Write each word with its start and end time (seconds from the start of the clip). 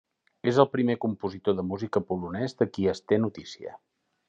És 0.51 0.59
el 0.63 0.67
primer 0.75 0.95
compositor 1.03 1.57
de 1.59 1.67
música 1.73 2.03
polonès 2.13 2.59
de 2.63 2.69
qui 2.79 2.91
es 2.95 3.05
té 3.13 3.23
notícia. 3.29 3.79